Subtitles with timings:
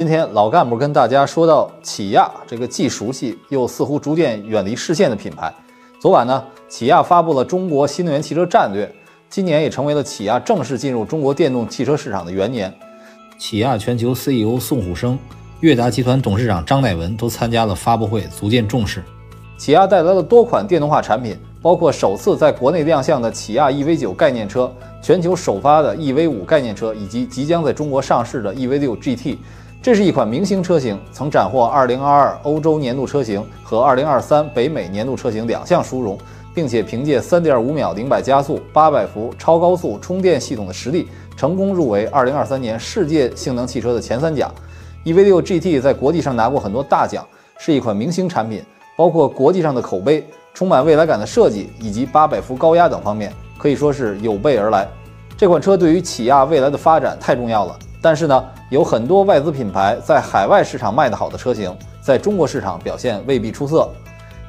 [0.00, 5.52] 今天老干部跟大家说到起亚这个既熟悉又似乎逐渐远离视线的品牌。
[6.00, 8.88] 昨晚呢，起亚发布了中国新能源汽车战略，
[9.28, 12.72] 今年也成为了起亚正式进入中国电动汽车市场的元年。
[13.38, 15.18] 起亚全球 CEO 宋虎生、
[15.58, 19.02] 悦达集团董事长张乃文都参加了发布会，足见重视。
[19.56, 24.72] 起亚带来了多款电动化产品，包括首次在国内亮相的起亚 EV9 概念车，
[25.02, 29.38] 全球首发的 EV5 概念车，以及即将在中国上市的 EV6 GT。
[29.80, 36.18] 这是一款明星车型，曾斩获2022欧洲年度车型和2023北美年度车型两项殊荣，
[36.52, 44.50] 并且凭借3.5秒零百加速、800伏超高速充电系统的实力，成功入围2023年世界性能汽车的前三甲。
[45.04, 47.24] EV6 GT 在国际上拿过很多大奖，
[47.56, 48.60] 是一款明星产品，
[48.96, 54.86] 包括国际上的口碑、充满未来感的设计以及800伏高压等方面，可以说是有备而来。
[55.36, 57.78] 这款车对于起亚未来的发展太重要了。
[58.02, 63.88] 但是呢，有很多外资品牌在海外市场卖得好的车型，在中国市场表现未必出色。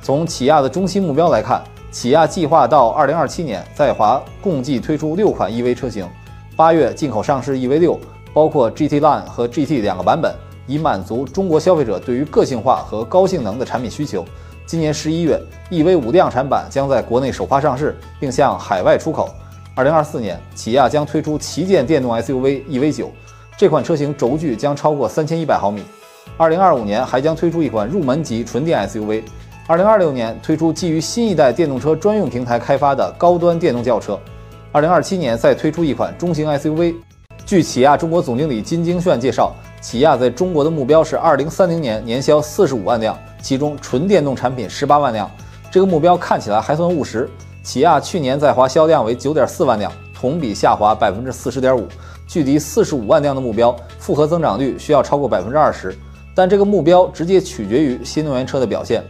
[0.00, 6.08] 从起亚的中期目标来看，起亚计划到2027年在华共计推出六款 EV 车型，
[6.56, 7.98] 八月进口上市 EV6，
[8.32, 10.32] 包括 GT Line 和 GT 两个版本，
[10.68, 14.24] 以满足中国消费者对于个性化和高性能的产品需求。
[14.64, 15.40] 今年十一月
[15.72, 19.28] ，EV5 量产版将在国内首发上市，并向海外出口。
[19.74, 23.08] 2024年，起亚将推出旗舰电动 SUV EV9。
[23.56, 25.82] 这款车型轴距将超过三千一百毫米。
[26.36, 29.22] 二零二五年还将推出一款入门级纯电 SUV。
[29.66, 34.18] 二零二六年推出基于新一代电动车专用平台开发的高端电动轿车。
[34.72, 36.96] 二零二七年再推出一款中型 SUV。
[37.46, 45.30] 据起亚中国总经理金京炫介绍，起亚在中国的目标是二零三零年年销四十五万辆，其中纯电动产品十八万辆。
[45.70, 47.30] 这个目标看起来还算务实。
[47.62, 51.86] 起亚去年在华销量为九点四万辆，同比下滑百分之四十点五。
[52.26, 55.96] 距离四十五万辆的目标，复合增长率需要超过百分之二十，
[56.34, 59.02] 但这个目标直接取决于新能源车的表现。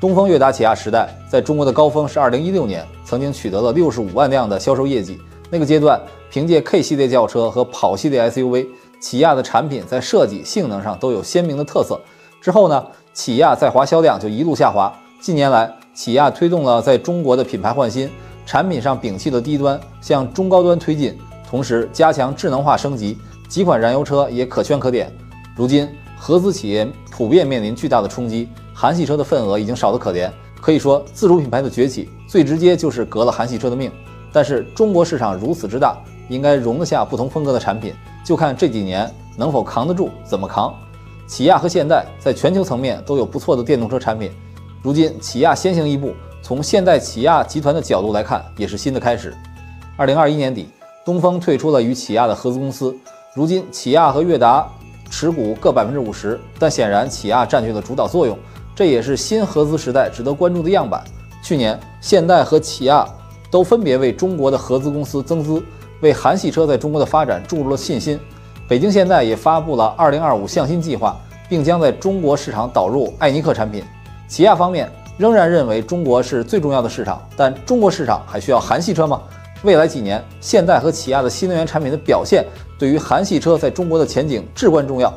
[0.00, 5.16] 东风悦达起亚时代在中国的高峰是二零一六年，曾经取得了六十五万辆的销售业绩。
[5.48, 6.00] 那个阶段，
[6.30, 8.66] 凭借 K 系列轿车和跑系列 SUV，
[8.98, 12.00] 起亚的产品在设计、性能上都有鲜明的特色。
[12.40, 14.92] 之后呢，起亚在华销量就一路下滑。
[15.20, 18.10] 近年来，起亚推动了在中国的品牌换新，
[18.44, 21.16] 产品上摒弃了低端，向中高端推进。
[21.52, 25.12] 同时加强智能化升级，几款燃油车也可圈可点。
[25.54, 25.86] 如今
[26.16, 30.30] 合资企业普遍面临巨大的冲击，韩系车的份额已经少得可怜。
[30.62, 33.92] 可以说，自主品牌的崛起最直接就是革了韩系车的命。
[34.32, 35.94] 但是中国市场如此之大，
[36.30, 37.92] 应该容得下不同风格的产品，
[38.24, 40.74] 就看这几年能否扛得住，怎么扛。
[41.26, 44.32] 起亚和现代在全球层面都有不错的电动车产品。
[44.80, 49.34] 如今起亚先行一步，从现代起亚集团的角度来看，也是新的开始。
[49.98, 50.70] 二零二一年底。
[51.04, 52.94] 东风退出了与起亚的合资公司，
[53.34, 54.66] 如今起亚和悦达
[55.10, 58.38] 持股各百分之五十，但显然起亚占据了主导作用，
[58.74, 61.02] 这也是新合资时代值得关注的样板。
[61.42, 63.04] 去年，现代和起亚
[63.50, 65.60] 都分别为中国的合资公司增资，
[66.00, 68.18] 为韩系车在中国的发展注入了信心。
[68.68, 71.16] 北京现代也发布了二零二五向新计划，
[71.48, 73.82] 并将在中国市场导入艾尼克产品。
[74.28, 79.20] 起亚方面仍然认为中国是最重要的市场，但中国市场还需要韩系车吗？
[79.62, 82.44] 未来几年，现代和起亚的新能源产品的表现，
[82.78, 85.12] 对于韩系车在中国的前景至关重要。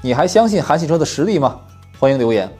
[0.00, 1.60] 你还相信韩系车的实力吗？
[1.98, 2.50] 欢迎留言。